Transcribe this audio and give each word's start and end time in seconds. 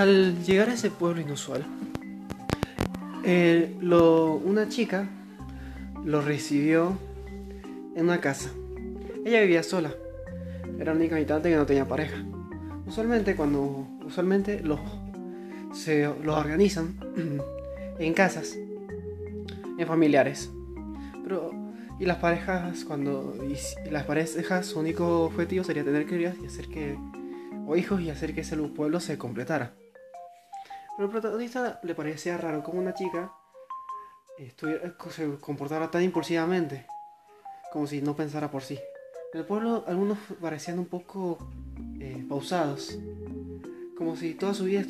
Al 0.00 0.42
llegar 0.44 0.70
a 0.70 0.72
ese 0.72 0.90
pueblo 0.90 1.20
inusual, 1.20 1.62
eh, 3.22 3.76
una 3.82 4.66
chica 4.66 5.06
lo 6.02 6.22
recibió 6.22 6.96
en 7.94 8.04
una 8.04 8.18
casa. 8.18 8.48
Ella 9.26 9.42
vivía 9.42 9.62
sola. 9.62 9.92
Era 10.78 10.94
la 10.94 10.98
única 10.98 11.16
habitante 11.16 11.50
que 11.50 11.56
no 11.56 11.66
tenía 11.66 11.86
pareja. 11.86 12.16
Usualmente 12.86 13.36
cuando 13.36 13.88
usualmente 14.02 14.60
los 14.60 14.80
se 15.74 16.10
los 16.24 16.34
organizan 16.34 16.98
en 17.98 18.14
casas, 18.14 18.56
en 18.56 19.86
familiares. 19.86 20.50
Pero 21.22 21.50
y 21.98 22.06
las 22.06 22.16
parejas 22.16 22.86
cuando 22.86 23.34
y 23.44 23.90
las 23.90 24.04
parejas 24.04 24.64
su 24.64 24.80
único 24.80 25.24
objetivo 25.24 25.62
sería 25.62 25.84
tener 25.84 26.06
crías 26.06 26.36
y 26.42 26.46
hacer 26.46 26.68
que 26.68 26.96
o 27.66 27.76
hijos 27.76 28.00
y 28.00 28.08
hacer 28.08 28.34
que 28.34 28.40
ese 28.40 28.56
pueblo 28.56 28.98
se 28.98 29.18
completara. 29.18 29.74
Pero 31.00 31.08
al 31.08 31.12
protagonista 31.12 31.80
le 31.82 31.94
parecía 31.94 32.36
raro 32.36 32.62
como 32.62 32.78
una 32.78 32.92
chica 32.92 33.32
estuviera- 34.36 34.94
se 35.08 35.38
comportara 35.38 35.90
tan 35.90 36.02
impulsivamente, 36.02 36.84
como 37.72 37.86
si 37.86 38.02
no 38.02 38.14
pensara 38.14 38.50
por 38.50 38.60
sí. 38.60 38.78
En 39.32 39.40
el 39.40 39.46
pueblo 39.46 39.82
algunos 39.86 40.18
parecían 40.42 40.78
un 40.78 40.84
poco 40.84 41.38
eh, 42.00 42.22
pausados, 42.28 42.98
como 43.96 44.14
si 44.14 44.34
toda 44.34 44.52
su 44.52 44.64
vida 44.64 44.84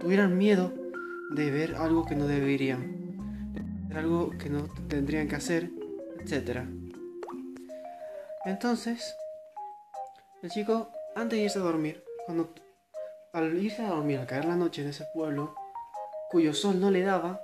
tuvieran 0.00 0.36
miedo 0.36 0.72
de 1.30 1.50
ver 1.52 1.76
algo 1.76 2.04
que 2.04 2.16
no 2.16 2.26
deberían, 2.26 3.86
de 3.88 3.96
algo 3.96 4.30
que 4.36 4.50
no 4.50 4.64
tendrían 4.88 5.28
que 5.28 5.36
hacer, 5.36 5.70
etc. 6.18 6.62
Entonces, 8.46 9.14
el 10.42 10.50
chico, 10.50 10.90
antes 11.14 11.38
de 11.38 11.44
irse 11.44 11.60
a 11.60 11.62
dormir, 11.62 12.02
cuando 12.26 12.52
al 13.32 13.56
irse 13.62 13.82
a 13.82 13.90
dormir, 13.90 14.18
al 14.18 14.26
caer 14.26 14.44
la 14.44 14.56
noche 14.56 14.82
en 14.82 14.88
ese 14.88 15.04
pueblo, 15.14 15.54
cuyo 16.30 16.52
sol 16.52 16.80
no 16.80 16.90
le 16.90 17.02
daba, 17.02 17.40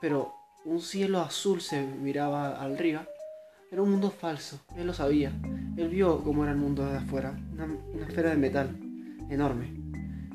pero 0.00 0.34
un 0.64 0.80
cielo 0.80 1.20
azul 1.20 1.60
se 1.60 1.82
miraba 1.82 2.60
al 2.60 2.74
arriba, 2.74 3.06
era 3.70 3.82
un 3.82 3.90
mundo 3.90 4.10
falso, 4.10 4.60
él 4.76 4.86
lo 4.86 4.92
sabía. 4.94 5.32
Él 5.76 5.88
vio 5.88 6.22
cómo 6.24 6.42
era 6.42 6.52
el 6.52 6.58
mundo 6.58 6.84
de 6.84 6.98
afuera, 6.98 7.38
una, 7.52 7.68
esfera 8.06 8.30
de 8.30 8.36
metal 8.36 8.76
enorme, 9.30 9.72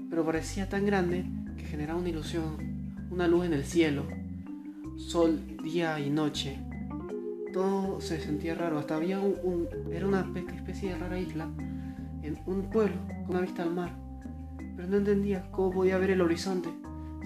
pero 0.09 0.25
parecía 0.25 0.69
tan 0.69 0.85
grande 0.85 1.25
que 1.57 1.65
generaba 1.65 1.99
una 1.99 2.09
ilusión, 2.09 2.57
una 3.11 3.27
luz 3.27 3.45
en 3.45 3.53
el 3.53 3.65
cielo, 3.65 4.07
sol, 4.97 5.57
día 5.63 5.99
y 5.99 6.09
noche. 6.09 6.57
Todo 7.53 7.99
se 8.01 8.19
sentía 8.19 8.55
raro, 8.55 8.79
hasta 8.79 8.95
había 8.95 9.19
un, 9.19 9.35
un- 9.43 9.93
era 9.93 10.07
una 10.07 10.25
espe- 10.25 10.53
especie 10.55 10.89
de 10.93 10.97
rara 10.97 11.19
isla 11.19 11.49
en 12.23 12.39
un 12.45 12.69
pueblo 12.69 12.95
con 13.25 13.31
una 13.31 13.41
vista 13.41 13.63
al 13.63 13.71
mar, 13.73 13.93
pero 14.75 14.87
no 14.87 14.97
entendía 14.97 15.49
cómo 15.51 15.71
podía 15.71 15.97
ver 15.97 16.11
el 16.11 16.21
horizonte 16.21 16.69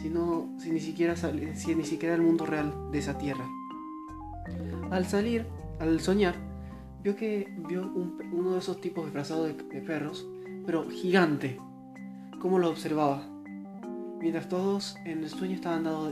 si, 0.01 0.09
no, 0.09 0.49
si, 0.59 0.71
ni 0.71 0.79
siquiera 0.79 1.15
sali- 1.15 1.55
si 1.55 1.75
ni 1.75 1.83
siquiera 1.83 2.15
el 2.15 2.21
mundo 2.21 2.45
real 2.45 2.73
de 2.91 2.99
esa 2.99 3.17
tierra. 3.17 3.45
Al 4.91 5.05
salir, 5.05 5.45
al 5.79 5.99
soñar, 5.99 6.35
vio 7.03 7.15
que 7.15 7.53
vio 7.67 7.91
uno 8.31 8.53
de 8.53 8.59
esos 8.59 8.79
tipos 8.81 9.05
disfrazados 9.05 9.47
de, 9.47 9.81
perros, 9.81 10.27
pero 10.65 10.89
gigante. 10.89 11.59
Cómo 12.39 12.59
lo 12.59 12.69
observaba. 12.69 13.23
Mientras 14.21 14.47
todos 14.47 14.95
en 15.05 15.23
el 15.23 15.29
sueño 15.29 15.55
estaban, 15.55 15.83
dado 15.83 16.11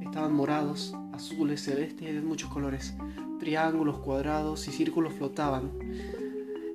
estaban 0.00 0.32
morados, 0.32 0.94
azules, 1.12 1.62
celestes, 1.62 2.14
de 2.14 2.20
muchos 2.20 2.50
colores. 2.50 2.94
Triángulos, 3.40 3.98
cuadrados 3.98 4.66
y 4.68 4.70
círculos 4.70 5.14
flotaban. 5.14 5.70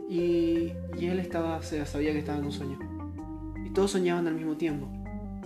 Y, 0.09 0.73
y 0.97 1.05
él 1.05 1.19
estaba, 1.19 1.61
sabía 1.61 2.11
que 2.11 2.19
estaba 2.19 2.39
en 2.39 2.45
un 2.45 2.51
sueño. 2.51 2.79
Todos 3.79 3.91
soñaban 3.91 4.27
al 4.27 4.33
mismo 4.33 4.57
tiempo, 4.57 4.89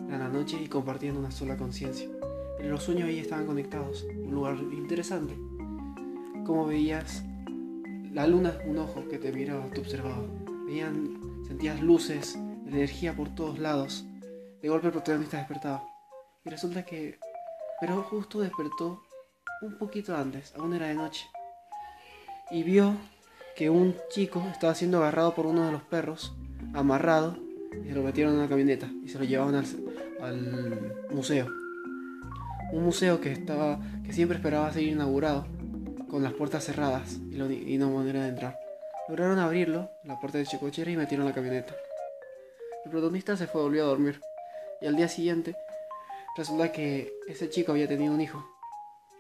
en 0.09 0.17
la 0.17 0.27
noche 0.27 0.57
y 0.59 0.67
compartiendo 0.67 1.19
una 1.19 1.29
sola 1.29 1.55
conciencia. 1.55 2.09
En 2.57 2.71
los 2.71 2.81
sueños 2.81 3.07
ahí 3.07 3.19
estaban 3.19 3.45
conectados, 3.45 4.07
un 4.09 4.33
lugar 4.33 4.57
interesante. 4.71 5.35
Como 6.43 6.65
veías 6.65 7.23
la 8.11 8.25
luna, 8.25 8.57
un 8.65 8.79
ojo 8.79 9.07
que 9.07 9.19
te 9.19 9.31
miraba, 9.31 9.67
te 9.67 9.81
observaba. 9.81 10.25
Veían, 10.65 11.43
sentías 11.45 11.79
luces, 11.79 12.33
energía 12.65 13.15
por 13.15 13.35
todos 13.35 13.59
lados. 13.59 14.03
De 14.63 14.67
golpe 14.67 14.87
el 14.87 14.93
protagonista 14.93 15.37
despertaba. 15.37 15.83
Y 16.43 16.49
resulta 16.49 16.83
que... 16.85 17.19
Pero 17.81 18.01
justo 18.01 18.39
despertó 18.39 19.03
un 19.61 19.77
poquito 19.77 20.17
antes, 20.17 20.55
aún 20.57 20.73
era 20.73 20.87
de 20.87 20.95
noche. 20.95 21.23
Y 22.49 22.63
vio 22.63 22.95
que 23.55 23.69
un 23.69 23.95
chico 24.09 24.43
estaba 24.51 24.73
siendo 24.73 24.97
agarrado 24.97 25.35
por 25.35 25.45
uno 25.45 25.67
de 25.67 25.71
los 25.71 25.83
perros, 25.83 26.33
amarrado, 26.73 27.42
y 27.83 27.89
se 27.89 27.95
lo 27.95 28.03
metieron 28.03 28.33
en 28.33 28.39
una 28.39 28.49
camioneta 28.49 28.89
y 29.03 29.09
se 29.09 29.19
lo 29.19 29.25
llevaban 29.25 29.55
al, 29.55 31.05
museo. 31.11 31.47
Un 32.71 32.83
museo 32.83 33.21
que 33.21 33.31
estaba 33.31 33.79
que 34.05 34.13
siempre 34.13 34.37
esperaba 34.37 34.71
ser 34.71 34.83
inaugurado 34.83 35.45
con 36.09 36.23
las 36.23 36.33
puertas 36.33 36.65
cerradas 36.65 37.19
y 37.29 37.77
no 37.77 37.89
manera 37.89 38.23
de 38.23 38.29
entrar. 38.29 38.57
Lograron 39.09 39.37
abrirlo, 39.37 39.91
la 40.05 40.19
puerta 40.19 40.37
de 40.37 40.45
chicochera 40.45 40.89
y 40.89 40.95
metieron 40.95 41.25
la 41.25 41.33
camioneta. 41.33 41.75
El 42.85 42.91
protagonista 42.91 43.35
se 43.35 43.47
fue, 43.47 43.61
volvió 43.61 43.83
a 43.83 43.87
dormir. 43.87 44.21
Y 44.81 44.87
al 44.87 44.95
día 44.95 45.07
siguiente, 45.07 45.55
resulta 46.37 46.71
que 46.71 47.13
ese 47.27 47.49
chico 47.49 47.73
había 47.73 47.87
tenido 47.87 48.13
un 48.13 48.21
hijo. 48.21 48.45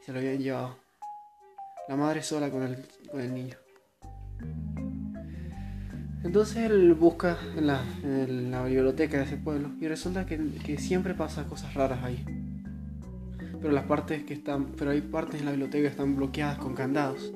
Y 0.01 0.05
se 0.05 0.13
lo 0.13 0.19
habían 0.19 0.39
llevado. 0.39 0.77
La 1.87 1.95
madre 1.95 2.23
sola 2.23 2.49
con 2.49 2.63
el, 2.63 2.85
con 3.11 3.19
el 3.19 3.33
niño. 3.33 3.62
Entonces 6.23 6.57
él 6.57 6.93
busca 6.93 7.37
en 7.57 7.67
la, 7.67 7.81
en 8.01 8.49
la 8.49 8.63
biblioteca 8.63 9.17
de 9.17 9.23
ese 9.23 9.37
pueblo 9.37 9.71
y 9.81 9.87
resulta 9.87 10.25
que, 10.25 10.39
que 10.65 10.77
siempre 10.77 11.13
pasa 11.13 11.43
cosas 11.45 11.73
raras 11.73 12.01
ahí. 12.03 12.23
Pero 13.61 13.73
las 13.73 13.85
partes 13.85 14.23
que 14.23 14.33
están, 14.33 14.67
pero 14.77 14.91
hay 14.91 15.01
partes 15.01 15.41
en 15.41 15.45
la 15.45 15.51
biblioteca 15.51 15.83
que 15.83 15.89
están 15.89 16.15
bloqueadas 16.15 16.57
con 16.57 16.75
candados. 16.75 17.33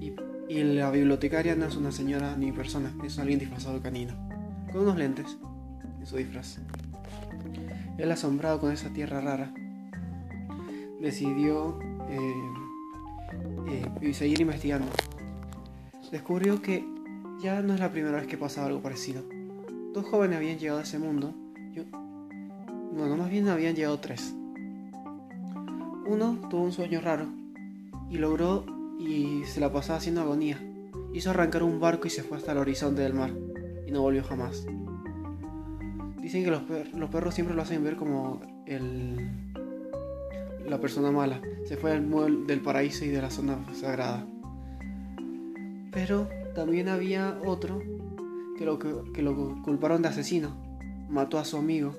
Y, 0.00 0.12
y 0.48 0.62
la 0.62 0.90
bibliotecaria 0.90 1.56
no 1.56 1.66
es 1.66 1.76
una 1.76 1.90
señora 1.90 2.36
ni 2.36 2.52
persona, 2.52 2.92
es 3.04 3.18
alguien 3.18 3.40
disfrazado 3.40 3.76
de 3.76 3.82
canino, 3.82 4.14
con 4.70 4.82
unos 4.82 4.96
lentes 4.96 5.36
en 5.98 6.06
su 6.06 6.16
disfraz. 6.16 6.58
Él 7.98 8.10
asombrado 8.10 8.60
con 8.60 8.72
esa 8.72 8.90
tierra 8.90 9.20
rara, 9.20 9.52
decidió 11.00 11.78
eh, 12.08 13.84
eh, 14.02 14.14
seguir 14.14 14.40
investigando. 14.40 14.86
Descubrió 16.10 16.62
que 16.62 16.93
ya 17.44 17.60
no 17.60 17.74
es 17.74 17.80
la 17.80 17.92
primera 17.92 18.16
vez 18.16 18.26
que 18.26 18.38
pasaba 18.38 18.68
algo 18.68 18.80
parecido. 18.80 19.22
Dos 19.92 20.06
jóvenes 20.06 20.38
habían 20.38 20.58
llegado 20.58 20.80
a 20.80 20.82
ese 20.82 20.98
mundo. 20.98 21.34
Yo, 21.74 21.84
bueno, 22.92 23.18
más 23.18 23.28
bien 23.28 23.46
habían 23.48 23.74
llegado 23.74 24.00
tres. 24.00 24.34
Uno 26.06 26.38
tuvo 26.48 26.62
un 26.62 26.72
sueño 26.72 27.02
raro 27.02 27.26
y 28.08 28.16
logró 28.16 28.64
y 28.98 29.44
se 29.44 29.60
la 29.60 29.70
pasaba 29.70 29.98
haciendo 29.98 30.22
agonía. 30.22 30.58
Hizo 31.12 31.30
arrancar 31.30 31.62
un 31.62 31.80
barco 31.80 32.06
y 32.06 32.10
se 32.10 32.22
fue 32.22 32.38
hasta 32.38 32.52
el 32.52 32.58
horizonte 32.58 33.02
del 33.02 33.12
mar 33.12 33.30
y 33.86 33.90
no 33.90 34.00
volvió 34.00 34.24
jamás. 34.24 34.66
Dicen 36.22 36.44
que 36.44 36.50
los, 36.50 36.62
per- 36.62 36.94
los 36.94 37.10
perros 37.10 37.34
siempre 37.34 37.54
lo 37.54 37.60
hacen 37.60 37.84
ver 37.84 37.96
como 37.96 38.40
el, 38.64 39.30
la 40.66 40.80
persona 40.80 41.10
mala. 41.10 41.42
Se 41.66 41.76
fue 41.76 41.90
del, 41.90 42.46
del 42.46 42.60
paraíso 42.62 43.04
y 43.04 43.08
de 43.08 43.20
la 43.20 43.28
zona 43.28 43.58
sagrada. 43.74 44.26
Pero 45.92 46.26
también 46.54 46.88
había 46.88 47.38
otro 47.44 47.80
que 48.56 48.64
lo, 48.64 48.78
que, 48.78 49.22
lo 49.22 49.62
culparon 49.62 50.02
de 50.02 50.08
asesino. 50.08 50.56
Mató 51.08 51.38
a 51.38 51.44
su 51.44 51.56
amigo. 51.56 51.94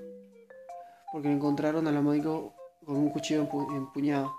Porque 1.11 1.27
lo 1.29 1.33
encontraron 1.35 1.87
al 1.87 1.97
amigo 1.97 2.53
con 2.85 2.97
un 2.97 3.09
cuchillo 3.09 3.47
empu- 3.49 3.75
empuñado. 3.75 4.33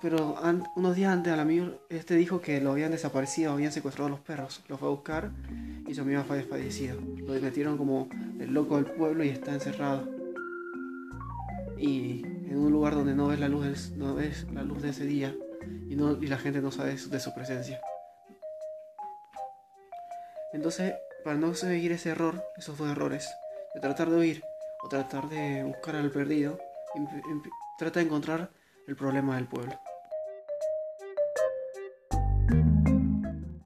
Pero 0.00 0.36
unos 0.76 0.96
días 0.96 1.12
antes 1.12 1.30
al 1.32 1.40
amigo 1.40 1.72
este 1.90 2.14
dijo 2.14 2.40
que 2.40 2.60
lo 2.60 2.70
habían 2.72 2.90
desaparecido, 2.92 3.52
habían 3.52 3.72
secuestrado 3.72 4.06
a 4.06 4.10
los 4.10 4.20
perros. 4.20 4.62
Lo 4.68 4.78
fue 4.78 4.88
a 4.88 4.92
buscar 4.92 5.30
y 5.86 5.94
su 5.94 6.00
amigo 6.02 6.22
fue 6.22 6.42
fallecido. 6.42 6.96
Lo 7.26 7.34
metieron 7.40 7.76
como 7.76 8.08
el 8.38 8.54
loco 8.54 8.76
del 8.76 8.86
pueblo 8.86 9.24
y 9.24 9.28
está 9.28 9.52
encerrado. 9.52 10.08
Y 11.76 12.22
en 12.24 12.56
un 12.58 12.72
lugar 12.72 12.94
donde 12.94 13.14
no 13.14 13.26
ves 13.28 13.40
la 13.40 13.48
luz, 13.48 13.90
no 13.96 14.14
ves 14.14 14.46
la 14.52 14.62
luz 14.62 14.80
de 14.82 14.90
ese 14.90 15.04
día 15.04 15.34
y, 15.88 16.26
la 16.26 16.38
gente 16.38 16.60
no 16.60 16.70
sabe 16.70 16.96
de 16.96 17.20
su 17.20 17.34
presencia. 17.34 17.80
Entonces, 20.52 20.94
para 21.24 21.36
no 21.36 21.54
seguir 21.54 21.92
ese 21.92 22.10
error, 22.10 22.42
esos 22.56 22.76
dos 22.76 22.90
errores, 22.90 23.28
de 23.74 23.80
tratar 23.80 24.10
de 24.10 24.16
huir 24.16 24.44
o 24.82 24.88
tratar 24.88 25.28
de 25.28 25.62
buscar 25.64 25.96
al 25.96 26.10
perdido, 26.10 26.58
empe- 26.94 27.22
empe- 27.24 27.50
trata 27.78 28.00
de 28.00 28.06
encontrar 28.06 28.50
el 28.86 28.96
problema 28.96 29.36
del 29.36 29.46
pueblo. 29.46 29.78